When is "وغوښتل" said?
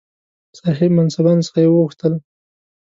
1.71-2.13